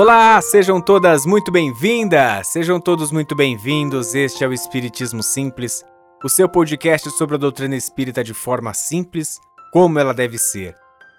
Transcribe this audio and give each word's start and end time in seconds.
Olá, 0.00 0.40
sejam 0.40 0.80
todas 0.80 1.26
muito 1.26 1.50
bem-vindas, 1.50 2.46
sejam 2.46 2.80
todos 2.80 3.10
muito 3.10 3.34
bem-vindos. 3.34 4.14
Este 4.14 4.44
é 4.44 4.46
o 4.46 4.52
Espiritismo 4.52 5.24
Simples, 5.24 5.84
o 6.22 6.28
seu 6.28 6.48
podcast 6.48 7.10
sobre 7.10 7.34
a 7.34 7.38
doutrina 7.38 7.74
espírita 7.74 8.22
de 8.22 8.32
forma 8.32 8.72
simples, 8.72 9.40
como 9.72 9.98
ela 9.98 10.14
deve 10.14 10.38
ser. 10.38 10.76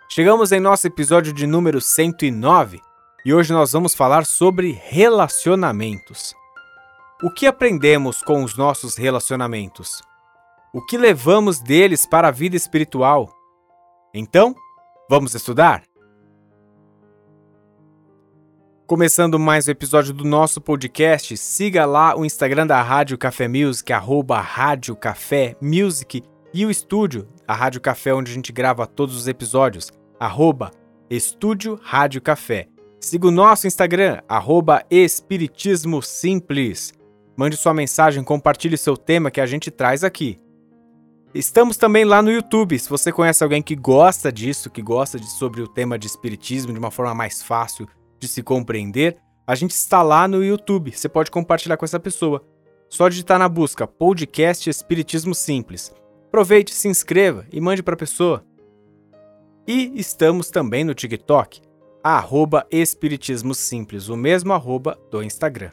Chegamos 0.07 0.53
em 0.53 0.61
nosso 0.61 0.87
episódio 0.87 1.33
de 1.33 1.45
número 1.45 1.81
109 1.81 2.79
e 3.25 3.33
hoje 3.33 3.51
nós 3.51 3.73
vamos 3.73 3.93
falar 3.93 4.25
sobre 4.25 4.71
relacionamentos. 4.71 6.33
O 7.21 7.29
que 7.29 7.47
aprendemos 7.47 8.23
com 8.23 8.45
os 8.45 8.55
nossos 8.55 8.95
relacionamentos? 8.95 10.01
O 10.73 10.79
que 10.85 10.97
levamos 10.97 11.59
deles 11.59 12.05
para 12.05 12.29
a 12.29 12.31
vida 12.31 12.55
espiritual? 12.55 13.29
Então, 14.13 14.55
vamos 15.09 15.35
estudar? 15.35 15.88
Começando 18.89 19.37
mais 19.37 19.67
um 19.67 19.71
episódio 19.71 20.11
do 20.11 20.25
nosso 20.25 20.59
podcast, 20.59 21.37
siga 21.37 21.85
lá 21.85 22.17
o 22.17 22.25
Instagram 22.25 22.65
da 22.65 22.81
Rádio 22.81 23.19
Café 23.19 23.47
Music, 23.47 23.93
arroba 23.93 24.41
Rádio 24.41 24.95
Café 24.95 25.55
Music, 25.61 26.23
e 26.51 26.65
o 26.65 26.71
estúdio, 26.71 27.27
a 27.47 27.53
Rádio 27.53 27.81
Café, 27.81 28.15
onde 28.15 28.31
a 28.31 28.33
gente 28.33 28.51
grava 28.51 28.87
todos 28.87 29.15
os 29.15 29.27
episódios, 29.27 29.91
arroba 30.19 30.71
Estúdio 31.07 31.79
Rádio 31.83 32.19
Café. 32.19 32.67
Siga 32.99 33.27
o 33.27 33.31
nosso 33.31 33.67
Instagram, 33.67 34.21
arroba 34.27 34.83
Espiritismo 34.89 36.01
Simples. 36.01 36.91
Mande 37.37 37.57
sua 37.57 37.75
mensagem, 37.75 38.23
compartilhe 38.23 38.75
seu 38.75 38.97
tema 38.97 39.29
que 39.29 39.39
a 39.39 39.45
gente 39.45 39.69
traz 39.69 40.03
aqui. 40.03 40.39
Estamos 41.31 41.77
também 41.77 42.05
lá 42.05 42.23
no 42.23 42.31
YouTube. 42.31 42.79
Se 42.79 42.89
você 42.89 43.11
conhece 43.11 43.43
alguém 43.43 43.61
que 43.61 43.75
gosta 43.75 44.31
disso, 44.31 44.67
que 44.67 44.81
gosta 44.81 45.19
de, 45.19 45.29
sobre 45.29 45.61
o 45.61 45.67
tema 45.67 45.99
de 45.99 46.07
espiritismo 46.07 46.73
de 46.73 46.79
uma 46.79 46.89
forma 46.89 47.13
mais 47.13 47.43
fácil 47.43 47.87
de 48.19 48.27
se 48.27 48.43
compreender, 48.43 49.17
a 49.47 49.55
gente 49.55 49.71
está 49.71 50.03
lá 50.03 50.27
no 50.27 50.43
YouTube. 50.43 50.91
Você 50.91 51.09
pode 51.09 51.31
compartilhar 51.31 51.77
com 51.77 51.85
essa 51.85 51.99
pessoa. 51.99 52.45
Só 52.87 53.07
digitar 53.07 53.39
na 53.39 53.49
busca 53.49 53.87
podcast 53.87 54.69
Espiritismo 54.69 55.33
Simples. 55.33 55.91
Aproveite, 56.27 56.73
se 56.73 56.87
inscreva 56.87 57.45
e 57.51 57.59
mande 57.59 57.81
para 57.81 57.95
a 57.95 57.97
pessoa. 57.97 58.43
E 59.67 59.91
estamos 59.95 60.49
também 60.49 60.83
no 60.83 60.93
TikTok, 60.93 61.61
arroba 62.03 62.65
Espiritismo 62.71 63.53
Simples, 63.53 64.09
o 64.09 64.17
mesmo 64.17 64.53
arroba 64.53 64.99
do 65.11 65.23
Instagram. 65.23 65.71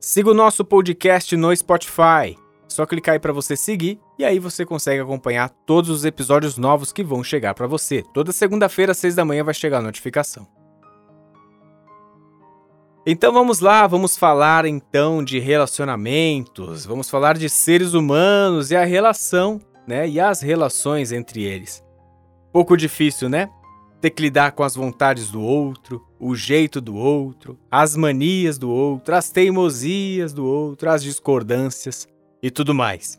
Siga 0.00 0.30
o 0.30 0.34
nosso 0.34 0.64
podcast 0.64 1.36
no 1.36 1.54
Spotify. 1.56 2.36
Só 2.68 2.84
clicar 2.86 3.12
aí 3.12 3.18
para 3.18 3.32
você 3.32 3.56
seguir 3.56 4.00
e 4.18 4.24
aí 4.24 4.38
você 4.38 4.64
consegue 4.64 5.00
acompanhar 5.00 5.48
todos 5.48 5.90
os 5.90 6.04
episódios 6.04 6.58
novos 6.58 6.92
que 6.92 7.04
vão 7.04 7.22
chegar 7.22 7.54
para 7.54 7.66
você. 7.66 8.02
Toda 8.12 8.32
segunda-feira, 8.32 8.92
às 8.92 8.98
seis 8.98 9.14
da 9.14 9.24
manhã, 9.24 9.44
vai 9.44 9.54
chegar 9.54 9.78
a 9.78 9.82
notificação. 9.82 10.63
Então 13.06 13.32
vamos 13.32 13.60
lá, 13.60 13.86
vamos 13.86 14.16
falar 14.16 14.64
então 14.64 15.22
de 15.22 15.38
relacionamentos, 15.38 16.86
vamos 16.86 17.10
falar 17.10 17.36
de 17.36 17.48
seres 17.50 17.92
humanos 17.92 18.70
e 18.70 18.76
a 18.76 18.84
relação, 18.84 19.60
né? 19.86 20.08
E 20.08 20.18
as 20.18 20.40
relações 20.40 21.12
entre 21.12 21.42
eles. 21.42 21.84
Pouco 22.52 22.76
difícil, 22.76 23.28
né? 23.28 23.50
ter 24.04 24.10
que 24.10 24.20
lidar 24.20 24.52
com 24.52 24.62
as 24.62 24.74
vontades 24.74 25.30
do 25.30 25.40
outro, 25.40 26.06
o 26.20 26.36
jeito 26.36 26.78
do 26.78 26.94
outro, 26.94 27.58
as 27.70 27.96
manias 27.96 28.58
do 28.58 28.70
outro, 28.70 29.14
as 29.14 29.30
teimosias 29.30 30.34
do 30.34 30.44
outro, 30.44 30.90
as 30.90 31.02
discordâncias 31.02 32.06
e 32.42 32.50
tudo 32.50 32.74
mais. 32.74 33.18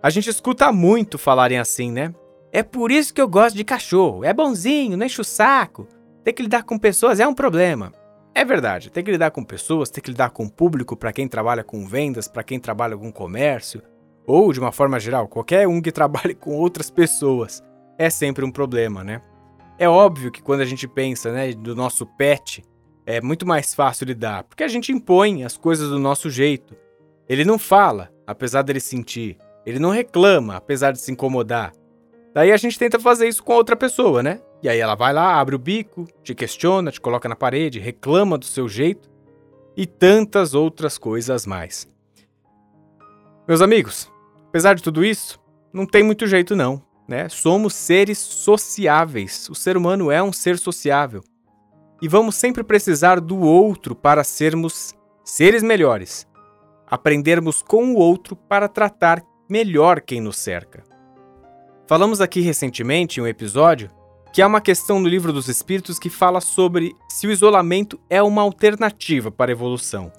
A 0.00 0.10
gente 0.10 0.30
escuta 0.30 0.70
muito 0.70 1.18
falarem 1.18 1.58
assim, 1.58 1.90
né? 1.90 2.14
É 2.52 2.62
por 2.62 2.92
isso 2.92 3.12
que 3.12 3.20
eu 3.20 3.26
gosto 3.26 3.56
de 3.56 3.64
cachorro. 3.64 4.24
É 4.24 4.32
bonzinho, 4.32 4.96
não 4.96 5.04
enche 5.04 5.20
o 5.20 5.24
saco. 5.24 5.88
Ter 6.22 6.32
que 6.32 6.42
lidar 6.44 6.62
com 6.62 6.78
pessoas 6.78 7.18
é 7.18 7.26
um 7.26 7.34
problema. 7.34 7.92
É 8.34 8.44
verdade, 8.44 8.90
ter 8.90 9.02
que 9.02 9.10
lidar 9.10 9.30
com 9.30 9.44
pessoas, 9.44 9.90
ter 9.90 10.00
que 10.00 10.10
lidar 10.10 10.30
com 10.30 10.44
o 10.44 10.50
público, 10.50 10.96
para 10.96 11.12
quem 11.12 11.28
trabalha 11.28 11.62
com 11.62 11.86
vendas, 11.86 12.28
para 12.28 12.42
quem 12.42 12.58
trabalha 12.58 12.96
com 12.96 13.12
comércio, 13.12 13.82
ou 14.26 14.52
de 14.52 14.58
uma 14.60 14.72
forma 14.72 14.98
geral, 14.98 15.28
qualquer 15.28 15.68
um 15.68 15.82
que 15.82 15.92
trabalhe 15.92 16.34
com 16.34 16.56
outras 16.56 16.90
pessoas, 16.90 17.62
é 17.98 18.08
sempre 18.08 18.44
um 18.44 18.50
problema, 18.50 19.04
né? 19.04 19.20
É 19.78 19.88
óbvio 19.88 20.30
que 20.30 20.42
quando 20.42 20.60
a 20.60 20.64
gente 20.64 20.88
pensa, 20.88 21.32
né, 21.32 21.52
do 21.52 21.74
nosso 21.76 22.06
pet, 22.06 22.62
é 23.04 23.20
muito 23.20 23.46
mais 23.46 23.74
fácil 23.74 24.06
lidar, 24.06 24.44
porque 24.44 24.64
a 24.64 24.68
gente 24.68 24.92
impõe 24.92 25.44
as 25.44 25.56
coisas 25.56 25.90
do 25.90 25.98
nosso 25.98 26.30
jeito. 26.30 26.76
Ele 27.28 27.44
não 27.44 27.58
fala, 27.58 28.10
apesar 28.26 28.62
dele 28.62 28.80
sentir. 28.80 29.36
Ele 29.66 29.78
não 29.78 29.90
reclama, 29.90 30.56
apesar 30.56 30.92
de 30.92 31.00
se 31.00 31.12
incomodar. 31.12 31.72
Daí 32.34 32.50
a 32.50 32.56
gente 32.56 32.78
tenta 32.78 32.98
fazer 32.98 33.28
isso 33.28 33.42
com 33.42 33.52
outra 33.52 33.76
pessoa, 33.76 34.22
né? 34.22 34.40
E 34.62 34.68
aí 34.68 34.78
ela 34.78 34.94
vai 34.94 35.12
lá, 35.12 35.40
abre 35.40 35.56
o 35.56 35.58
bico, 35.58 36.06
te 36.22 36.34
questiona, 36.34 36.92
te 36.92 37.00
coloca 37.00 37.28
na 37.28 37.34
parede, 37.34 37.80
reclama 37.80 38.38
do 38.38 38.44
seu 38.44 38.68
jeito 38.68 39.10
e 39.76 39.86
tantas 39.86 40.54
outras 40.54 40.96
coisas 40.98 41.46
mais. 41.46 41.90
Meus 43.48 43.60
amigos, 43.60 44.10
apesar 44.48 44.74
de 44.74 44.82
tudo 44.82 45.04
isso, 45.04 45.40
não 45.72 45.84
tem 45.84 46.02
muito 46.02 46.26
jeito 46.26 46.54
não 46.54 46.82
né? 47.12 47.28
Somos 47.28 47.74
seres 47.74 48.18
sociáveis. 48.18 49.48
O 49.50 49.54
ser 49.54 49.76
humano 49.76 50.10
é 50.10 50.22
um 50.22 50.32
ser 50.32 50.58
sociável. 50.58 51.22
E 52.00 52.08
vamos 52.08 52.34
sempre 52.34 52.64
precisar 52.64 53.20
do 53.20 53.38
outro 53.40 53.94
para 53.94 54.24
sermos 54.24 54.94
seres 55.24 55.62
melhores. 55.62 56.26
Aprendermos 56.86 57.62
com 57.62 57.92
o 57.92 57.96
outro 57.96 58.34
para 58.34 58.68
tratar 58.68 59.22
melhor 59.48 60.00
quem 60.00 60.20
nos 60.20 60.38
cerca. 60.38 60.82
Falamos 61.86 62.20
aqui 62.20 62.40
recentemente 62.40 63.20
em 63.20 63.22
um 63.22 63.26
episódio 63.26 63.90
que 64.32 64.40
há 64.40 64.46
uma 64.46 64.62
questão 64.62 64.98
no 64.98 65.08
Livro 65.08 65.30
dos 65.30 65.46
Espíritos 65.46 65.98
que 65.98 66.08
fala 66.08 66.40
sobre 66.40 66.96
se 67.08 67.26
o 67.26 67.30
isolamento 67.30 68.00
é 68.08 68.22
uma 68.22 68.40
alternativa 68.40 69.30
para 69.30 69.50
a 69.50 69.52
evolução. 69.52 70.10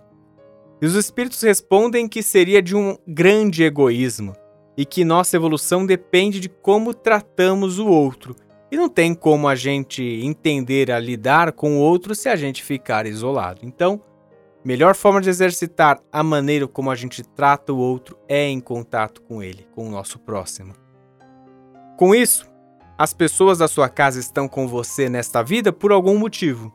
E 0.79 0.85
os 0.85 0.93
espíritos 0.93 1.41
respondem 1.41 2.07
que 2.07 2.21
seria 2.21 2.61
de 2.61 2.75
um 2.75 2.95
grande 3.07 3.63
egoísmo 3.63 4.35
e 4.77 4.85
que 4.85 5.03
nossa 5.03 5.35
evolução 5.35 5.85
depende 5.85 6.39
de 6.39 6.47
como 6.47 6.93
tratamos 6.93 7.79
o 7.79 7.87
outro. 7.87 8.35
E 8.71 8.77
não 8.77 8.87
tem 8.87 9.15
como 9.15 9.47
a 9.47 9.55
gente 9.55 10.03
entender 10.03 10.91
a 10.91 10.99
lidar 10.99 11.51
com 11.51 11.77
o 11.77 11.79
outro 11.79 12.13
se 12.13 12.29
a 12.29 12.35
gente 12.35 12.61
ficar 12.61 13.07
isolado. 13.07 13.61
Então, 13.63 14.01
melhor 14.63 14.93
forma 14.93 15.21
de 15.21 15.29
exercitar 15.29 15.99
a 16.11 16.21
maneira 16.21 16.67
como 16.67 16.91
a 16.91 16.95
gente 16.95 17.23
trata 17.23 17.73
o 17.73 17.77
outro 17.77 18.17
é 18.27 18.47
em 18.47 18.59
contato 18.59 19.21
com 19.21 19.41
ele, 19.41 19.65
com 19.73 19.87
o 19.87 19.91
nosso 19.91 20.19
próximo. 20.19 20.73
Com 21.97 22.13
isso, 22.13 22.52
as 22.97 23.13
pessoas 23.13 23.57
da 23.57 23.67
sua 23.67 23.89
casa 23.89 24.19
estão 24.19 24.47
com 24.47 24.67
você 24.67 25.09
nesta 25.09 25.43
vida 25.43 25.71
por 25.71 25.91
algum 25.91 26.17
motivo. 26.17 26.73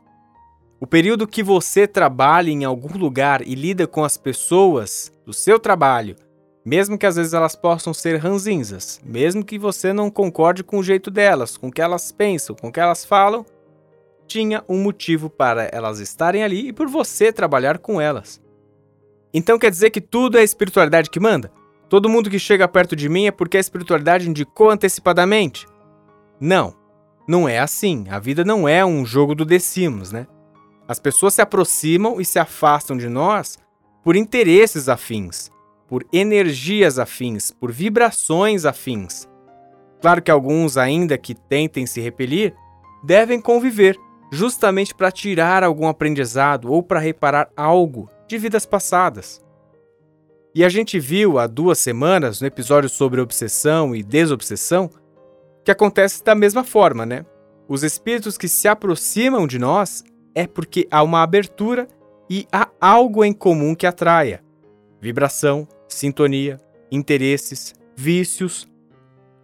O 0.80 0.86
período 0.86 1.26
que 1.26 1.42
você 1.42 1.86
trabalha 1.86 2.50
em 2.50 2.64
algum 2.64 2.96
lugar 2.96 3.46
e 3.46 3.54
lida 3.54 3.86
com 3.86 4.04
as 4.04 4.16
pessoas 4.16 5.12
do 5.26 5.32
seu 5.32 5.58
trabalho 5.58 6.16
mesmo 6.68 6.98
que 6.98 7.06
às 7.06 7.16
vezes 7.16 7.32
elas 7.32 7.56
possam 7.56 7.94
ser 7.94 8.16
ranzinzas, 8.16 9.00
mesmo 9.02 9.42
que 9.42 9.58
você 9.58 9.90
não 9.90 10.10
concorde 10.10 10.62
com 10.62 10.78
o 10.78 10.82
jeito 10.82 11.10
delas, 11.10 11.56
com 11.56 11.68
o 11.68 11.72
que 11.72 11.80
elas 11.80 12.12
pensam, 12.12 12.54
com 12.54 12.68
o 12.68 12.72
que 12.72 12.78
elas 12.78 13.06
falam, 13.06 13.46
tinha 14.26 14.62
um 14.68 14.78
motivo 14.78 15.30
para 15.30 15.70
elas 15.72 15.98
estarem 15.98 16.42
ali 16.42 16.68
e 16.68 16.72
por 16.74 16.86
você 16.86 17.32
trabalhar 17.32 17.78
com 17.78 17.98
elas. 17.98 18.38
Então 19.32 19.58
quer 19.58 19.70
dizer 19.70 19.88
que 19.88 20.00
tudo 20.00 20.36
é 20.36 20.42
a 20.42 20.44
espiritualidade 20.44 21.08
que 21.08 21.18
manda? 21.18 21.50
Todo 21.88 22.08
mundo 22.08 22.28
que 22.28 22.38
chega 22.38 22.68
perto 22.68 22.94
de 22.94 23.08
mim 23.08 23.26
é 23.26 23.30
porque 23.30 23.56
a 23.56 23.60
espiritualidade 23.60 24.28
indicou 24.28 24.68
antecipadamente? 24.68 25.66
Não, 26.40 26.74
não 27.26 27.48
é 27.48 27.58
assim. 27.58 28.06
A 28.10 28.18
vida 28.18 28.44
não 28.44 28.68
é 28.68 28.84
um 28.84 29.04
jogo 29.04 29.34
do 29.34 29.44
decimos, 29.44 30.12
né? 30.12 30.26
As 30.86 30.98
pessoas 30.98 31.34
se 31.34 31.42
aproximam 31.42 32.20
e 32.20 32.24
se 32.24 32.38
afastam 32.38 32.96
de 32.96 33.08
nós 33.08 33.58
por 34.02 34.16
interesses 34.16 34.88
afins 34.88 35.50
por 35.88 36.06
energias 36.12 36.98
afins, 36.98 37.50
por 37.50 37.72
vibrações 37.72 38.66
afins. 38.66 39.26
Claro 40.00 40.22
que 40.22 40.30
alguns, 40.30 40.76
ainda 40.76 41.16
que 41.16 41.34
tentem 41.34 41.86
se 41.86 42.00
repelir, 42.00 42.54
devem 43.02 43.40
conviver, 43.40 43.96
justamente 44.30 44.94
para 44.94 45.10
tirar 45.10 45.64
algum 45.64 45.88
aprendizado 45.88 46.70
ou 46.70 46.82
para 46.82 47.00
reparar 47.00 47.48
algo 47.56 48.08
de 48.28 48.36
vidas 48.36 48.66
passadas. 48.66 49.42
E 50.54 50.62
a 50.62 50.68
gente 50.68 51.00
viu 51.00 51.38
há 51.38 51.46
duas 51.46 51.78
semanas, 51.78 52.40
no 52.40 52.46
episódio 52.46 52.90
sobre 52.90 53.20
obsessão 53.20 53.96
e 53.96 54.02
desobsessão, 54.02 54.90
que 55.68 55.72
acontece 55.72 56.24
da 56.24 56.34
mesma 56.34 56.64
forma, 56.64 57.04
né? 57.04 57.26
Os 57.68 57.82
espíritos 57.82 58.38
que 58.38 58.48
se 58.48 58.66
aproximam 58.66 59.46
de 59.46 59.58
nós 59.58 60.02
é 60.34 60.46
porque 60.46 60.88
há 60.90 61.02
uma 61.02 61.22
abertura 61.22 61.86
e 62.30 62.46
há 62.50 62.70
algo 62.80 63.22
em 63.22 63.34
comum 63.34 63.74
que 63.74 63.86
atraia: 63.86 64.42
vibração, 64.98 65.68
sintonia, 65.86 66.58
interesses, 66.90 67.74
vícios. 67.94 68.66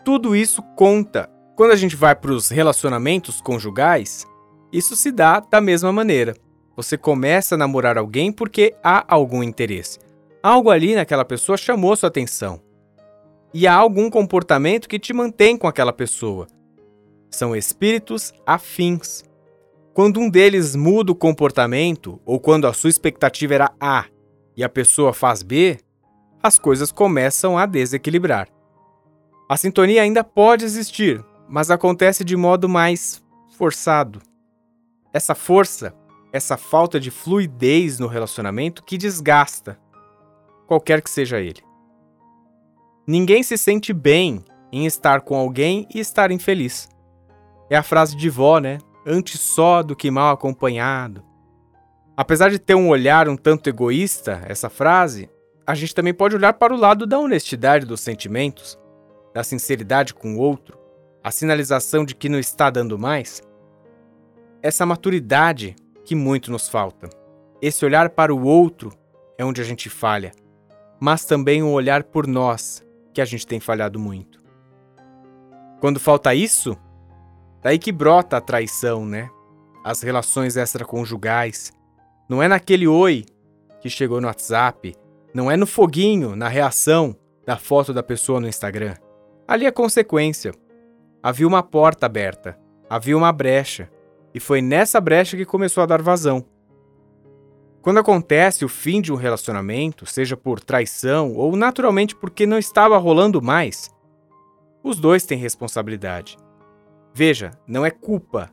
Tudo 0.02 0.34
isso 0.34 0.62
conta. 0.74 1.28
Quando 1.56 1.72
a 1.72 1.76
gente 1.76 1.94
vai 1.94 2.16
para 2.16 2.32
os 2.32 2.48
relacionamentos 2.48 3.42
conjugais, 3.42 4.26
isso 4.72 4.96
se 4.96 5.12
dá 5.12 5.40
da 5.40 5.60
mesma 5.60 5.92
maneira. 5.92 6.34
Você 6.74 6.96
começa 6.96 7.54
a 7.54 7.58
namorar 7.58 7.98
alguém 7.98 8.32
porque 8.32 8.74
há 8.82 9.04
algum 9.14 9.42
interesse. 9.42 9.98
Algo 10.42 10.70
ali 10.70 10.94
naquela 10.94 11.24
pessoa 11.24 11.58
chamou 11.58 11.94
sua 11.94 12.08
atenção. 12.08 12.62
E 13.56 13.68
há 13.68 13.74
algum 13.74 14.10
comportamento 14.10 14.88
que 14.88 14.98
te 14.98 15.12
mantém 15.12 15.56
com 15.56 15.68
aquela 15.68 15.92
pessoa. 15.92 16.48
São 17.30 17.54
espíritos 17.54 18.32
afins. 18.44 19.22
Quando 19.92 20.18
um 20.18 20.28
deles 20.28 20.74
muda 20.74 21.12
o 21.12 21.14
comportamento, 21.14 22.20
ou 22.26 22.40
quando 22.40 22.66
a 22.66 22.72
sua 22.72 22.90
expectativa 22.90 23.54
era 23.54 23.72
A 23.78 24.06
e 24.56 24.64
a 24.64 24.68
pessoa 24.68 25.12
faz 25.12 25.44
B, 25.44 25.78
as 26.42 26.58
coisas 26.58 26.90
começam 26.90 27.56
a 27.56 27.64
desequilibrar. 27.64 28.48
A 29.48 29.56
sintonia 29.56 30.02
ainda 30.02 30.24
pode 30.24 30.64
existir, 30.64 31.24
mas 31.48 31.70
acontece 31.70 32.24
de 32.24 32.36
modo 32.36 32.68
mais 32.68 33.22
forçado. 33.56 34.20
Essa 35.12 35.36
força, 35.36 35.94
essa 36.32 36.56
falta 36.56 36.98
de 36.98 37.12
fluidez 37.12 38.00
no 38.00 38.08
relacionamento 38.08 38.82
que 38.82 38.98
desgasta, 38.98 39.78
qualquer 40.66 41.00
que 41.00 41.10
seja 41.10 41.40
ele. 41.40 41.62
Ninguém 43.06 43.42
se 43.42 43.58
sente 43.58 43.92
bem 43.92 44.42
em 44.72 44.86
estar 44.86 45.20
com 45.20 45.36
alguém 45.36 45.86
e 45.94 46.00
estar 46.00 46.30
infeliz. 46.30 46.88
É 47.68 47.76
a 47.76 47.82
frase 47.82 48.16
de 48.16 48.30
vó, 48.30 48.58
né? 48.58 48.78
Antes 49.06 49.40
só 49.40 49.82
do 49.82 49.94
que 49.94 50.10
mal 50.10 50.32
acompanhado. 50.32 51.22
Apesar 52.16 52.48
de 52.48 52.58
ter 52.58 52.74
um 52.74 52.88
olhar 52.88 53.28
um 53.28 53.36
tanto 53.36 53.68
egoísta, 53.68 54.42
essa 54.46 54.70
frase, 54.70 55.28
a 55.66 55.74
gente 55.74 55.94
também 55.94 56.14
pode 56.14 56.34
olhar 56.34 56.54
para 56.54 56.72
o 56.72 56.78
lado 56.78 57.06
da 57.06 57.18
honestidade 57.18 57.84
dos 57.84 58.00
sentimentos, 58.00 58.78
da 59.34 59.44
sinceridade 59.44 60.14
com 60.14 60.36
o 60.36 60.38
outro, 60.38 60.78
a 61.22 61.30
sinalização 61.30 62.04
de 62.04 62.14
que 62.14 62.28
não 62.28 62.38
está 62.38 62.70
dando 62.70 62.98
mais. 62.98 63.42
Essa 64.62 64.86
maturidade 64.86 65.76
que 66.04 66.14
muito 66.14 66.50
nos 66.50 66.68
falta. 66.68 67.10
Esse 67.60 67.84
olhar 67.84 68.10
para 68.10 68.34
o 68.34 68.44
outro 68.44 68.92
é 69.36 69.44
onde 69.44 69.60
a 69.60 69.64
gente 69.64 69.90
falha, 69.90 70.32
mas 71.00 71.24
também 71.24 71.62
um 71.62 71.72
olhar 71.72 72.04
por 72.04 72.26
nós, 72.26 72.84
que 73.14 73.20
a 73.20 73.24
gente 73.24 73.46
tem 73.46 73.60
falhado 73.60 73.98
muito. 73.98 74.42
Quando 75.80 76.00
falta 76.00 76.34
isso, 76.34 76.76
daí 77.62 77.78
que 77.78 77.92
brota 77.92 78.36
a 78.36 78.40
traição, 78.40 79.06
né? 79.06 79.30
As 79.84 80.02
relações 80.02 80.56
extraconjugais. 80.56 81.72
Não 82.28 82.42
é 82.42 82.48
naquele 82.48 82.88
oi 82.88 83.24
que 83.80 83.88
chegou 83.88 84.20
no 84.20 84.26
WhatsApp, 84.26 84.94
não 85.32 85.50
é 85.50 85.56
no 85.56 85.66
foguinho, 85.66 86.34
na 86.34 86.48
reação 86.48 87.14
da 87.46 87.56
foto 87.56 87.92
da 87.92 88.02
pessoa 88.02 88.40
no 88.40 88.48
Instagram. 88.48 88.94
Ali 89.46 89.66
é 89.66 89.70
consequência. 89.70 90.52
Havia 91.22 91.46
uma 91.46 91.62
porta 91.62 92.06
aberta, 92.06 92.58
havia 92.88 93.16
uma 93.16 93.32
brecha, 93.32 93.90
e 94.34 94.40
foi 94.40 94.60
nessa 94.60 95.00
brecha 95.00 95.36
que 95.36 95.44
começou 95.44 95.82
a 95.82 95.86
dar 95.86 96.02
vazão. 96.02 96.44
Quando 97.84 97.98
acontece 97.98 98.64
o 98.64 98.68
fim 98.68 99.02
de 99.02 99.12
um 99.12 99.14
relacionamento, 99.14 100.06
seja 100.06 100.38
por 100.38 100.58
traição 100.58 101.34
ou 101.34 101.54
naturalmente 101.54 102.16
porque 102.16 102.46
não 102.46 102.56
estava 102.56 102.96
rolando 102.96 103.42
mais, 103.42 103.90
os 104.82 104.98
dois 104.98 105.26
têm 105.26 105.36
responsabilidade. 105.36 106.38
Veja, 107.12 107.50
não 107.66 107.84
é 107.84 107.90
culpa, 107.90 108.50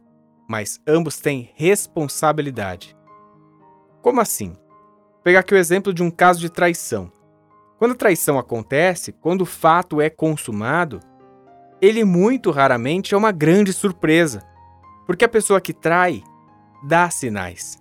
mas 0.50 0.82
ambos 0.86 1.18
têm 1.18 1.50
responsabilidade. 1.56 2.94
Como 4.02 4.20
assim? 4.20 4.50
Vou 4.50 5.22
pegar 5.24 5.40
aqui 5.40 5.54
o 5.54 5.58
exemplo 5.58 5.94
de 5.94 6.04
um 6.04 6.12
caso 6.12 6.42
de 6.42 6.50
traição. 6.50 7.10
Quando 7.78 7.94
a 7.94 7.96
traição 7.96 8.38
acontece, 8.38 9.14
quando 9.14 9.44
o 9.44 9.46
fato 9.46 10.02
é 10.02 10.10
consumado, 10.10 11.00
ele 11.82 12.04
muito 12.04 12.52
raramente 12.52 13.14
é 13.14 13.18
uma 13.18 13.32
grande 13.32 13.72
surpresa, 13.72 14.44
porque 15.08 15.24
a 15.24 15.30
pessoa 15.30 15.62
que 15.62 15.72
trai 15.72 16.22
dá 16.84 17.10
sinais. 17.10 17.81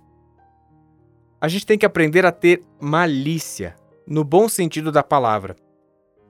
A 1.40 1.48
gente 1.48 1.64
tem 1.64 1.78
que 1.78 1.86
aprender 1.86 2.26
a 2.26 2.32
ter 2.32 2.62
malícia, 2.78 3.74
no 4.06 4.22
bom 4.22 4.46
sentido 4.46 4.92
da 4.92 5.02
palavra. 5.02 5.56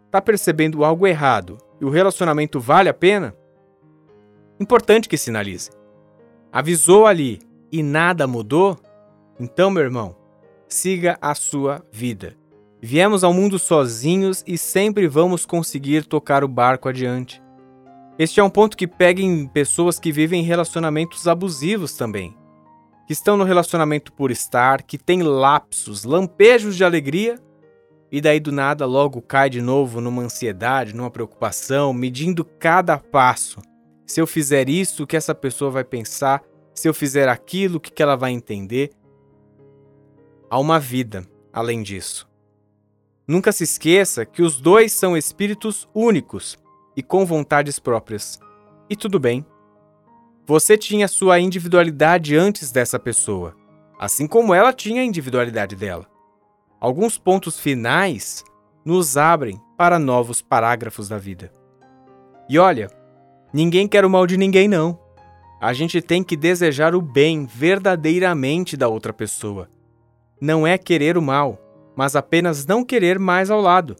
Tá 0.09 0.23
percebendo 0.23 0.85
algo 0.85 1.05
errado 1.05 1.59
e 1.81 1.85
o 1.85 1.91
relacionamento 1.91 2.61
vale 2.61 2.89
a 2.89 2.95
pena? 2.95 3.35
Importante 4.61 5.09
que 5.09 5.17
sinalize. 5.17 5.71
Avisou 6.53 7.07
ali 7.07 7.41
e 7.73 7.83
nada 7.83 8.29
mudou? 8.29 8.79
Então, 9.39 9.69
meu 9.69 9.83
irmão, 9.83 10.15
siga 10.69 11.19
a 11.21 11.35
sua 11.35 11.85
vida. 11.91 12.37
Viemos 12.81 13.25
ao 13.25 13.35
mundo 13.35 13.59
sozinhos 13.59 14.45
e 14.47 14.56
sempre 14.56 15.09
vamos 15.09 15.45
conseguir 15.45 16.05
tocar 16.05 16.45
o 16.45 16.49
barco 16.49 16.89
adiante. 16.89 17.43
Este 18.17 18.39
é 18.39 18.45
um 18.45 18.51
ponto 18.51 18.77
que 18.77 18.87
pega 18.87 19.21
em 19.21 19.49
pessoas 19.49 19.99
que 19.99 20.13
vivem 20.13 20.43
relacionamentos 20.43 21.27
abusivos 21.27 21.95
também. 21.95 22.37
Que 23.11 23.15
estão 23.15 23.37
no 23.37 23.43
relacionamento 23.43 24.12
por 24.12 24.31
estar, 24.31 24.83
que 24.83 24.97
tem 24.97 25.21
lapsos, 25.21 26.05
lampejos 26.05 26.77
de 26.77 26.85
alegria 26.85 27.41
e 28.09 28.21
daí 28.21 28.39
do 28.39 28.53
nada 28.53 28.87
logo 28.87 29.21
cai 29.21 29.51
de 29.51 29.61
novo 29.61 30.01
numa 30.01 30.23
ansiedade, 30.23 30.95
numa 30.95 31.11
preocupação, 31.11 31.93
medindo 31.93 32.45
cada 32.45 32.99
passo. 32.99 33.61
Se 34.07 34.21
eu 34.21 34.29
fizer 34.29 34.69
isso, 34.69 35.03
o 35.03 35.07
que 35.09 35.17
essa 35.17 35.35
pessoa 35.35 35.73
vai 35.73 35.83
pensar? 35.83 36.41
Se 36.73 36.89
eu 36.89 36.95
fizer 36.95 37.29
aquilo, 37.29 37.79
o 37.79 37.81
que 37.81 38.01
ela 38.01 38.15
vai 38.15 38.31
entender? 38.31 38.93
Há 40.49 40.61
uma 40.61 40.79
vida 40.79 41.27
além 41.53 41.83
disso. 41.83 42.31
Nunca 43.27 43.51
se 43.51 43.65
esqueça 43.65 44.25
que 44.25 44.41
os 44.41 44.61
dois 44.61 44.93
são 44.93 45.17
espíritos 45.17 45.89
únicos 45.93 46.56
e 46.97 47.03
com 47.03 47.27
vontades 47.27 47.81
próprias. 47.81 48.39
E 48.89 48.95
tudo 48.95 49.19
bem. 49.19 49.45
Você 50.50 50.76
tinha 50.76 51.06
sua 51.06 51.38
individualidade 51.38 52.37
antes 52.37 52.73
dessa 52.73 52.99
pessoa, 52.99 53.55
assim 53.97 54.26
como 54.26 54.52
ela 54.52 54.73
tinha 54.73 55.00
a 55.00 55.05
individualidade 55.05 55.76
dela. 55.76 56.05
Alguns 56.81 57.17
pontos 57.17 57.61
finais 57.61 58.43
nos 58.85 59.17
abrem 59.17 59.61
para 59.79 59.97
novos 59.97 60.43
parágrafos 60.43 61.08
da 61.08 61.19
vida. 61.19 61.52
E 62.49 62.58
olha, 62.58 62.91
ninguém 63.52 63.87
quer 63.87 64.05
o 64.05 64.11
mal 64.11 64.26
de 64.26 64.37
ninguém, 64.37 64.67
não. 64.67 64.99
A 65.61 65.73
gente 65.73 66.02
tem 66.02 66.20
que 66.20 66.37
desejar 66.37 66.96
o 66.96 67.00
bem 67.00 67.46
verdadeiramente 67.46 68.76
da 68.76 68.88
outra 68.88 69.12
pessoa. 69.12 69.70
Não 70.41 70.67
é 70.67 70.76
querer 70.76 71.17
o 71.17 71.23
mal, 71.23 71.61
mas 71.94 72.17
apenas 72.17 72.67
não 72.67 72.85
querer 72.85 73.20
mais 73.20 73.53
ao 73.53 73.61
lado. 73.61 73.94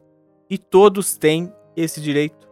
E 0.51 0.59
todos 0.59 1.17
têm 1.17 1.53
esse 1.77 2.01
direito. 2.01 2.51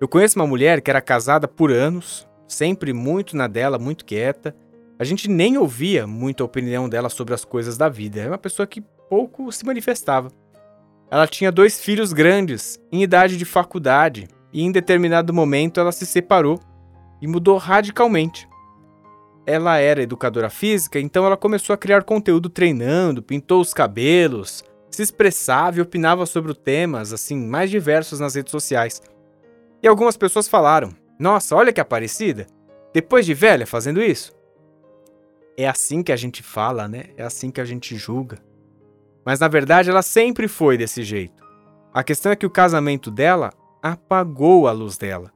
Eu 0.00 0.06
conheço 0.06 0.38
uma 0.38 0.46
mulher 0.46 0.80
que 0.80 0.88
era 0.88 1.00
casada 1.00 1.48
por 1.48 1.72
anos, 1.72 2.30
sempre 2.52 2.92
muito 2.92 3.36
na 3.36 3.46
dela, 3.46 3.78
muito 3.78 4.04
quieta. 4.04 4.54
A 4.98 5.04
gente 5.04 5.28
nem 5.28 5.58
ouvia 5.58 6.06
muito 6.06 6.42
a 6.42 6.46
opinião 6.46 6.88
dela 6.88 7.08
sobre 7.08 7.34
as 7.34 7.44
coisas 7.44 7.76
da 7.76 7.88
vida. 7.88 8.20
É 8.20 8.28
uma 8.28 8.38
pessoa 8.38 8.66
que 8.66 8.80
pouco 9.08 9.50
se 9.50 9.64
manifestava. 9.64 10.30
Ela 11.10 11.26
tinha 11.26 11.52
dois 11.52 11.80
filhos 11.80 12.12
grandes, 12.12 12.80
em 12.90 13.02
idade 13.02 13.36
de 13.36 13.44
faculdade, 13.44 14.28
e 14.52 14.62
em 14.62 14.72
determinado 14.72 15.32
momento 15.32 15.80
ela 15.80 15.92
se 15.92 16.06
separou 16.06 16.58
e 17.20 17.26
mudou 17.26 17.56
radicalmente 17.58 18.48
ela 19.46 19.78
era 19.78 20.02
educadora 20.02 20.48
física, 20.48 21.00
então 21.00 21.26
ela 21.26 21.36
começou 21.36 21.74
a 21.74 21.76
criar 21.76 22.04
conteúdo 22.04 22.48
treinando, 22.48 23.22
pintou 23.22 23.60
os 23.60 23.74
cabelos, 23.74 24.64
se 24.90 25.02
expressava 25.02 25.78
e 25.78 25.80
opinava 25.80 26.26
sobre 26.26 26.54
temas 26.54 27.12
assim 27.12 27.36
mais 27.36 27.70
diversos 27.70 28.20
nas 28.20 28.34
redes 28.34 28.50
sociais. 28.50 29.02
E 29.82 29.88
algumas 29.88 30.16
pessoas 30.16 30.48
falaram: 30.48 30.90
"Nossa, 31.18 31.56
olha 31.56 31.72
que 31.72 31.80
aparecida! 31.80 32.46
Depois 32.92 33.24
de 33.24 33.34
velha 33.34 33.66
fazendo 33.66 34.02
isso?" 34.02 34.32
É 35.56 35.68
assim 35.68 36.02
que 36.02 36.12
a 36.12 36.16
gente 36.16 36.42
fala, 36.42 36.88
né? 36.88 37.06
É 37.16 37.22
assim 37.22 37.50
que 37.50 37.60
a 37.60 37.64
gente 37.64 37.96
julga. 37.96 38.38
Mas 39.24 39.40
na 39.40 39.48
verdade 39.48 39.90
ela 39.90 40.02
sempre 40.02 40.48
foi 40.48 40.76
desse 40.76 41.02
jeito. 41.02 41.44
A 41.92 42.02
questão 42.02 42.32
é 42.32 42.36
que 42.36 42.46
o 42.46 42.50
casamento 42.50 43.10
dela 43.10 43.52
apagou 43.82 44.66
a 44.66 44.72
luz 44.72 44.96
dela. 44.96 45.30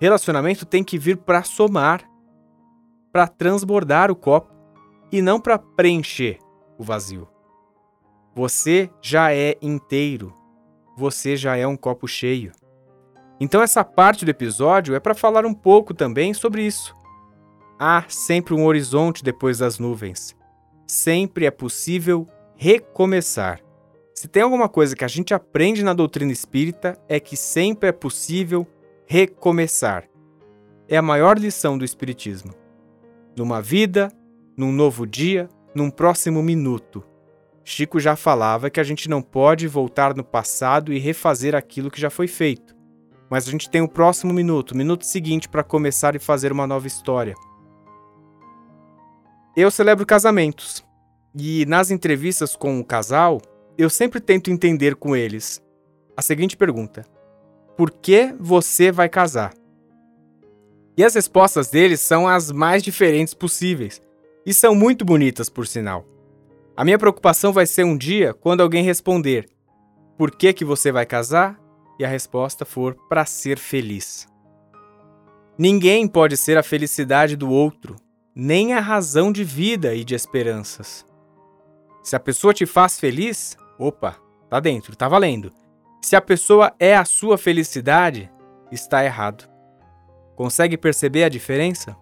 Relacionamento 0.00 0.64
tem 0.64 0.82
que 0.82 0.98
vir 0.98 1.16
para 1.16 1.42
somar 1.42 2.08
para 3.12 3.26
transbordar 3.26 4.10
o 4.10 4.14
copo 4.16 4.52
e 5.10 5.22
não 5.22 5.40
para 5.40 5.58
preencher 5.58 6.38
o 6.76 6.84
vazio. 6.84 7.26
Você 8.34 8.90
já 9.00 9.32
é 9.32 9.56
inteiro. 9.62 10.34
Você 10.98 11.34
já 11.34 11.56
é 11.56 11.66
um 11.66 11.78
copo 11.78 12.06
cheio. 12.06 12.52
Então 13.38 13.62
essa 13.62 13.84
parte 13.84 14.24
do 14.24 14.30
episódio 14.30 14.94
é 14.94 15.00
para 15.00 15.14
falar 15.14 15.44
um 15.44 15.54
pouco 15.54 15.92
também 15.92 16.32
sobre 16.32 16.62
isso. 16.62 16.94
Há 17.78 18.04
sempre 18.08 18.54
um 18.54 18.64
horizonte 18.64 19.22
depois 19.22 19.58
das 19.58 19.78
nuvens. 19.78 20.34
Sempre 20.86 21.44
é 21.44 21.50
possível 21.50 22.26
recomeçar. 22.56 23.60
Se 24.14 24.26
tem 24.26 24.42
alguma 24.42 24.68
coisa 24.68 24.96
que 24.96 25.04
a 25.04 25.08
gente 25.08 25.34
aprende 25.34 25.82
na 25.82 25.92
doutrina 25.92 26.32
espírita 26.32 26.98
é 27.08 27.20
que 27.20 27.36
sempre 27.36 27.90
é 27.90 27.92
possível 27.92 28.66
recomeçar. 29.06 30.04
É 30.88 30.96
a 30.96 31.02
maior 31.02 31.38
lição 31.38 31.76
do 31.76 31.84
espiritismo 31.84 32.54
numa 33.36 33.60
vida, 33.60 34.10
num 34.56 34.72
novo 34.72 35.06
dia, 35.06 35.48
num 35.74 35.90
próximo 35.90 36.42
minuto. 36.42 37.04
Chico 37.62 38.00
já 38.00 38.16
falava 38.16 38.70
que 38.70 38.80
a 38.80 38.84
gente 38.84 39.10
não 39.10 39.20
pode 39.20 39.68
voltar 39.68 40.14
no 40.14 40.24
passado 40.24 40.92
e 40.92 40.98
refazer 40.98 41.54
aquilo 41.54 41.90
que 41.90 42.00
já 42.00 42.08
foi 42.08 42.26
feito. 42.26 42.75
Mas 43.30 43.46
a 43.46 43.50
gente 43.50 43.68
tem 43.68 43.80
o 43.80 43.88
próximo 43.88 44.32
minuto, 44.32 44.72
o 44.72 44.76
minuto 44.76 45.04
seguinte, 45.04 45.48
para 45.48 45.64
começar 45.64 46.14
e 46.14 46.18
fazer 46.20 46.52
uma 46.52 46.66
nova 46.66 46.86
história. 46.86 47.34
Eu 49.56 49.70
celebro 49.70 50.06
casamentos. 50.06 50.84
E 51.34 51.66
nas 51.66 51.90
entrevistas 51.90 52.56
com 52.56 52.80
o 52.80 52.84
casal, 52.84 53.40
eu 53.76 53.90
sempre 53.90 54.20
tento 54.20 54.50
entender 54.50 54.94
com 54.94 55.14
eles 55.14 55.62
a 56.16 56.22
seguinte 56.22 56.56
pergunta: 56.56 57.04
Por 57.76 57.90
que 57.90 58.34
você 58.38 58.90
vai 58.90 59.08
casar? 59.08 59.52
E 60.96 61.04
as 61.04 61.14
respostas 61.14 61.68
deles 61.68 62.00
são 62.00 62.26
as 62.26 62.50
mais 62.50 62.82
diferentes 62.82 63.34
possíveis. 63.34 64.00
E 64.46 64.54
são 64.54 64.74
muito 64.74 65.04
bonitas, 65.04 65.48
por 65.48 65.66
sinal. 65.66 66.06
A 66.76 66.84
minha 66.84 66.98
preocupação 66.98 67.52
vai 67.52 67.66
ser 67.66 67.84
um 67.84 67.96
dia 67.96 68.32
quando 68.32 68.62
alguém 68.62 68.84
responder: 68.84 69.46
Por 70.16 70.30
que 70.30 70.52
que 70.52 70.64
você 70.64 70.90
vai 70.90 71.04
casar? 71.04 71.60
E 71.98 72.04
a 72.04 72.08
resposta 72.08 72.64
for: 72.64 72.94
Para 73.08 73.24
ser 73.24 73.58
feliz. 73.58 74.28
Ninguém 75.58 76.06
pode 76.06 76.36
ser 76.36 76.58
a 76.58 76.62
felicidade 76.62 77.34
do 77.34 77.50
outro, 77.50 77.96
nem 78.34 78.74
a 78.74 78.80
razão 78.80 79.32
de 79.32 79.42
vida 79.42 79.94
e 79.94 80.04
de 80.04 80.14
esperanças. 80.14 81.06
Se 82.02 82.14
a 82.14 82.20
pessoa 82.20 82.52
te 82.52 82.66
faz 82.66 83.00
feliz, 83.00 83.56
opa, 83.78 84.16
tá 84.50 84.60
dentro, 84.60 84.94
tá 84.94 85.08
valendo. 85.08 85.52
Se 86.02 86.14
a 86.14 86.20
pessoa 86.20 86.74
é 86.78 86.94
a 86.94 87.04
sua 87.04 87.38
felicidade, 87.38 88.30
está 88.70 89.04
errado. 89.04 89.48
Consegue 90.36 90.76
perceber 90.76 91.24
a 91.24 91.28
diferença? 91.30 91.96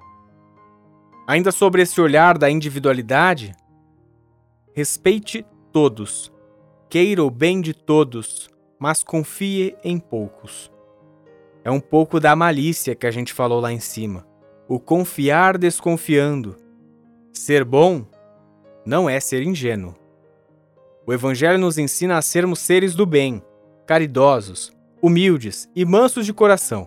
Ainda 1.27 1.53
sobre 1.53 1.83
esse 1.83 2.01
olhar 2.01 2.37
da 2.37 2.51
individualidade, 2.51 3.55
respeite 4.75 5.47
todos, 5.73 6.33
queira 6.91 7.23
o 7.23 7.31
bem 7.31 7.61
de 7.61 7.73
todos, 7.73 8.51
mas 8.85 9.03
confie 9.03 9.75
em 9.83 9.99
poucos. 9.99 10.71
É 11.65 11.71
um 11.71 11.81
pouco 11.81 12.21
da 12.21 12.37
malícia 12.37 12.95
que 12.95 13.07
a 13.07 13.11
gente 13.11 13.33
falou 13.33 13.59
lá 13.59 13.73
em 13.73 13.81
cima. 13.81 14.27
O 14.69 14.79
confiar 14.79 15.57
desconfiando. 15.57 16.55
Ser 17.33 17.65
bom 17.65 18.05
não 18.85 19.09
é 19.09 19.19
ser 19.21 19.43
ingênuo. 19.43 19.95
O 21.07 21.15
Evangelho 21.15 21.59
nos 21.59 21.79
ensina 21.79 22.19
a 22.19 22.21
sermos 22.21 22.59
seres 22.59 22.95
do 22.95 23.07
bem, 23.07 23.43
caridosos, 23.87 24.71
humildes 25.01 25.67
e 25.75 25.83
mansos 25.87 26.27
de 26.27 26.35
coração. 26.35 26.87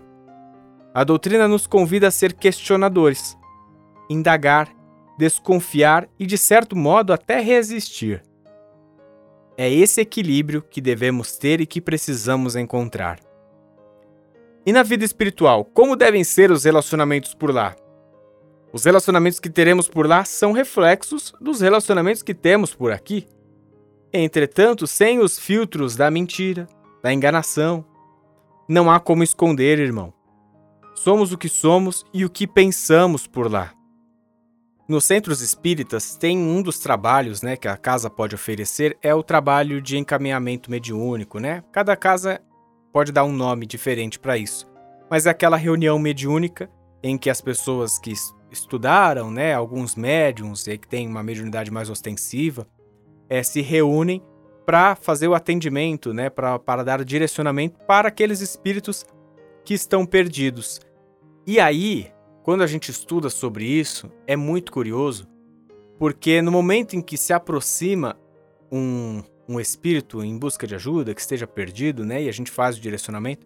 A 0.94 1.04
doutrina 1.04 1.48
nos 1.48 1.66
convida 1.66 2.10
a 2.10 2.12
ser 2.12 2.34
questionadores, 2.34 3.36
indagar, 4.08 4.70
desconfiar 5.18 6.08
e, 6.20 6.28
de 6.28 6.38
certo 6.38 6.76
modo, 6.76 7.12
até 7.12 7.40
resistir. 7.40 8.22
É 9.58 9.74
esse 9.74 10.00
equilíbrio 10.00 10.62
que 10.62 10.80
devemos 10.80 11.36
ter 11.36 11.60
e 11.60 11.66
que 11.66 11.82
precisamos 11.82 12.56
encontrar. 12.56 13.20
E 14.64 14.72
na 14.72 14.84
vida 14.84 15.04
espiritual, 15.04 15.66
como 15.66 15.96
devem 15.96 16.24
ser 16.24 16.52
os 16.52 16.64
relacionamentos 16.64 17.34
por 17.34 17.52
lá? 17.52 17.76
Os 18.72 18.84
relacionamentos 18.84 19.40
que 19.40 19.50
teremos 19.50 19.88
por 19.88 20.06
lá 20.06 20.24
são 20.24 20.52
reflexos 20.52 21.34
dos 21.42 21.62
relacionamentos 21.62 22.22
que 22.22 22.36
temos 22.36 22.76
por 22.76 22.92
aqui. 22.92 23.28
Entretanto, 24.14 24.86
sem 24.86 25.20
os 25.20 25.40
filtros 25.40 25.96
da 25.96 26.12
mentira, 26.12 26.68
da 27.02 27.12
enganação, 27.12 27.84
não 28.70 28.92
há 28.92 29.00
como 29.00 29.24
esconder, 29.24 29.80
irmão. 29.80 30.14
Somos 30.94 31.32
o 31.32 31.38
que 31.38 31.50
somos 31.50 32.06
e 32.14 32.24
o 32.24 32.30
que 32.30 32.46
pensamos 32.46 33.26
por 33.26 33.52
lá. 33.52 33.74
Nos 34.88 35.04
centros 35.04 35.42
espíritas, 35.42 36.16
tem 36.16 36.38
um 36.38 36.62
dos 36.62 36.80
trabalhos 36.80 37.42
né, 37.42 37.58
que 37.58 37.68
a 37.68 37.76
casa 37.76 38.10
pode 38.10 38.34
oferecer 38.34 38.98
é 39.02 39.14
o 39.14 39.22
trabalho 39.22 39.82
de 39.82 39.98
encaminhamento 39.98 40.72
mediúnico. 40.72 41.40
Né? 41.40 41.62
Cada 41.74 41.94
casa 41.98 42.40
pode 42.94 43.12
dar 43.12 43.26
um 43.26 43.34
nome 43.34 43.66
diferente 43.66 44.18
para 44.18 44.38
isso. 44.38 44.66
Mas 45.12 45.26
é 45.26 45.30
aquela 45.30 45.58
reunião 45.58 46.00
mediúnica 46.00 46.70
em 47.04 47.18
que 47.18 47.30
as 47.30 47.42
pessoas 47.42 48.00
que 48.00 48.14
estudaram, 48.50 49.30
né, 49.30 49.54
alguns 49.54 49.94
médiums 49.94 50.66
e 50.68 50.78
que 50.78 50.88
têm 50.88 51.06
uma 51.06 51.22
mediunidade 51.22 51.70
mais 51.70 51.90
ostensiva, 51.90 52.66
é, 53.30 53.44
se 53.44 53.62
reúnem 53.62 54.24
para 54.66 54.96
fazer 54.96 55.28
o 55.28 55.36
atendimento, 55.36 56.14
né, 56.14 56.30
para 56.30 56.84
dar 56.84 57.04
direcionamento 57.04 57.78
para 57.86 58.08
aqueles 58.08 58.40
espíritos 58.40 59.06
que 59.66 59.74
estão 59.74 60.06
perdidos. 60.06 60.80
E 61.46 61.60
aí, 61.60 62.10
quando 62.48 62.64
a 62.64 62.68
gente 62.68 62.90
estuda 62.90 63.30
sobre 63.30 63.66
isso, 63.66 64.10
é 64.26 64.38
muito 64.38 64.72
curioso, 64.72 65.28
porque 66.00 66.42
no 66.42 66.50
momento 66.50 66.96
em 66.96 67.02
que 67.02 67.18
se 67.18 67.34
aproxima 67.34 68.18
um, 68.72 69.22
um 69.50 69.60
espírito 69.60 70.24
em 70.24 70.38
busca 70.38 70.66
de 70.66 70.74
ajuda, 70.74 71.14
que 71.14 71.20
esteja 71.20 71.46
perdido, 71.46 72.06
né? 72.06 72.24
E 72.24 72.30
a 72.30 72.32
gente 72.32 72.50
faz 72.50 72.78
o 72.78 72.80
direcionamento. 72.80 73.46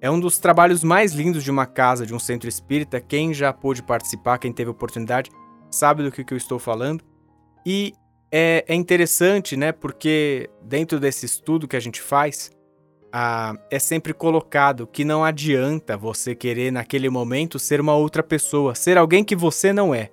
É 0.00 0.10
um 0.10 0.18
dos 0.18 0.38
trabalhos 0.38 0.82
mais 0.82 1.12
lindos 1.12 1.44
de 1.44 1.50
uma 1.50 1.66
casa, 1.66 2.06
de 2.06 2.14
um 2.14 2.18
centro 2.18 2.48
espírita. 2.48 3.02
Quem 3.02 3.34
já 3.34 3.52
pôde 3.52 3.82
participar, 3.82 4.38
quem 4.38 4.50
teve 4.50 4.70
oportunidade, 4.70 5.30
sabe 5.70 6.02
do 6.02 6.10
que, 6.10 6.24
que 6.24 6.32
eu 6.32 6.38
estou 6.38 6.58
falando. 6.58 7.04
E 7.66 7.92
é, 8.32 8.64
é, 8.66 8.74
interessante, 8.74 9.58
né? 9.58 9.72
Porque 9.72 10.48
dentro 10.62 10.98
desse 10.98 11.26
estudo 11.26 11.68
que 11.68 11.76
a 11.76 11.80
gente 11.80 12.00
faz, 12.00 12.50
ah, 13.12 13.54
é 13.70 13.78
sempre 13.78 14.14
colocado 14.14 14.86
que 14.86 15.04
não 15.04 15.24
adianta 15.24 15.96
você 15.96 16.34
querer, 16.34 16.70
naquele 16.72 17.10
momento, 17.10 17.58
ser 17.58 17.80
uma 17.80 17.94
outra 17.94 18.22
pessoa, 18.22 18.74
ser 18.74 18.96
alguém 18.96 19.22
que 19.22 19.36
você 19.36 19.72
não 19.72 19.94
é. 19.94 20.10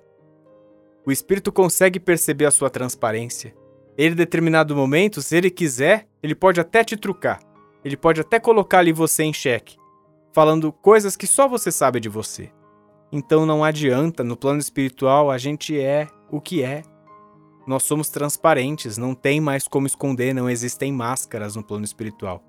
O 1.06 1.10
espírito 1.10 1.50
consegue 1.50 1.98
perceber 1.98 2.44
a 2.44 2.50
sua 2.50 2.68
transparência, 2.68 3.54
ele, 4.00 4.14
em 4.14 4.16
determinado 4.16 4.74
momento, 4.74 5.20
se 5.20 5.36
ele 5.36 5.50
quiser, 5.50 6.08
ele 6.22 6.34
pode 6.34 6.58
até 6.58 6.82
te 6.82 6.96
trucar. 6.96 7.38
Ele 7.84 7.96
pode 7.96 8.20
até 8.20 8.40
colocar 8.40 8.78
ali 8.78 8.92
você 8.92 9.24
em 9.24 9.32
xeque, 9.32 9.76
falando 10.32 10.72
coisas 10.72 11.16
que 11.16 11.26
só 11.26 11.46
você 11.46 11.70
sabe 11.70 12.00
de 12.00 12.08
você. 12.08 12.50
Então 13.12 13.44
não 13.44 13.62
adianta, 13.62 14.24
no 14.24 14.38
plano 14.38 14.58
espiritual, 14.58 15.30
a 15.30 15.36
gente 15.36 15.78
é 15.78 16.08
o 16.30 16.40
que 16.40 16.62
é. 16.62 16.82
Nós 17.66 17.82
somos 17.82 18.08
transparentes, 18.08 18.96
não 18.96 19.14
tem 19.14 19.38
mais 19.38 19.68
como 19.68 19.86
esconder, 19.86 20.34
não 20.34 20.48
existem 20.48 20.90
máscaras 20.90 21.54
no 21.54 21.62
plano 21.62 21.84
espiritual. 21.84 22.42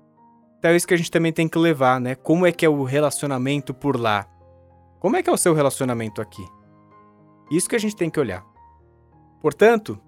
Então 0.62 0.70
é 0.70 0.76
isso 0.76 0.86
que 0.86 0.94
a 0.94 0.96
gente 0.96 1.10
também 1.10 1.32
tem 1.32 1.48
que 1.48 1.58
levar, 1.58 2.00
né? 2.00 2.14
Como 2.14 2.46
é 2.46 2.52
que 2.52 2.64
é 2.64 2.68
o 2.68 2.84
relacionamento 2.84 3.74
por 3.74 3.98
lá? 3.98 4.28
Como 5.00 5.16
é 5.16 5.22
que 5.22 5.28
é 5.28 5.32
o 5.32 5.36
seu 5.36 5.54
relacionamento 5.54 6.22
aqui? 6.22 6.46
Isso 7.50 7.68
que 7.68 7.74
a 7.74 7.80
gente 7.80 7.96
tem 7.96 8.08
que 8.08 8.20
olhar. 8.20 8.46
Portanto, 9.40 10.00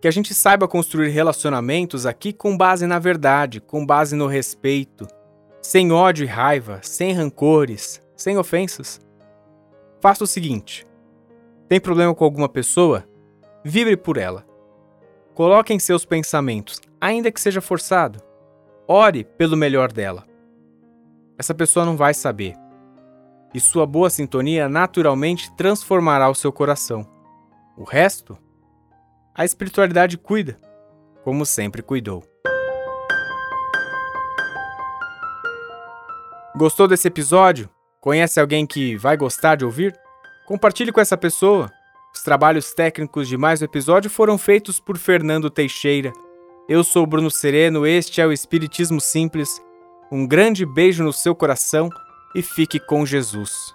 que 0.00 0.06
a 0.06 0.12
gente 0.12 0.32
saiba 0.32 0.68
construir 0.68 1.08
relacionamentos 1.08 2.06
aqui 2.06 2.32
com 2.32 2.56
base 2.56 2.86
na 2.86 3.00
verdade, 3.00 3.60
com 3.60 3.84
base 3.84 4.14
no 4.14 4.28
respeito, 4.28 5.08
sem 5.60 5.90
ódio 5.90 6.22
e 6.22 6.28
raiva, 6.28 6.78
sem 6.84 7.12
rancores, 7.12 8.00
sem 8.16 8.38
ofensas. 8.38 9.00
Faça 10.00 10.22
o 10.22 10.28
seguinte: 10.28 10.86
tem 11.68 11.80
problema 11.80 12.14
com 12.14 12.24
alguma 12.24 12.48
pessoa? 12.48 13.04
Vibre 13.64 13.96
por 13.96 14.18
ela. 14.18 14.46
Coloque 15.34 15.74
em 15.74 15.80
seus 15.80 16.04
pensamentos, 16.04 16.80
ainda 17.00 17.32
que 17.32 17.40
seja 17.40 17.60
forçado. 17.60 18.27
Ore 18.88 19.22
pelo 19.22 19.54
melhor 19.54 19.92
dela. 19.92 20.26
Essa 21.38 21.54
pessoa 21.54 21.84
não 21.84 21.94
vai 21.94 22.14
saber. 22.14 22.54
E 23.52 23.60
sua 23.60 23.86
boa 23.86 24.08
sintonia 24.08 24.68
naturalmente 24.68 25.54
transformará 25.56 26.30
o 26.30 26.34
seu 26.34 26.50
coração. 26.50 27.06
O 27.76 27.84
resto 27.84 28.38
a 29.38 29.44
espiritualidade 29.44 30.18
cuida, 30.18 30.58
como 31.22 31.46
sempre 31.46 31.80
cuidou. 31.80 32.24
Gostou 36.56 36.88
desse 36.88 37.06
episódio? 37.06 37.70
Conhece 38.00 38.40
alguém 38.40 38.66
que 38.66 38.96
vai 38.96 39.16
gostar 39.16 39.54
de 39.54 39.64
ouvir? 39.64 39.94
Compartilhe 40.44 40.90
com 40.90 41.00
essa 41.00 41.16
pessoa. 41.16 41.70
Os 42.12 42.24
trabalhos 42.24 42.74
técnicos 42.74 43.28
de 43.28 43.36
mais 43.36 43.62
um 43.62 43.66
episódio 43.66 44.10
foram 44.10 44.36
feitos 44.36 44.80
por 44.80 44.98
Fernando 44.98 45.48
Teixeira. 45.48 46.12
Eu 46.68 46.84
sou 46.84 47.06
Bruno 47.06 47.30
Sereno, 47.30 47.86
este 47.86 48.20
é 48.20 48.26
o 48.26 48.32
Espiritismo 48.32 49.00
Simples. 49.00 49.48
Um 50.12 50.26
grande 50.26 50.66
beijo 50.66 51.02
no 51.02 51.14
seu 51.14 51.34
coração 51.34 51.88
e 52.34 52.42
fique 52.42 52.78
com 52.78 53.06
Jesus. 53.06 53.74